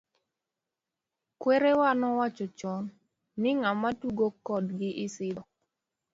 [1.39, 2.83] Kwerawa nowacho chon,
[3.41, 5.43] ni ng'ama tugo kor gi isidho.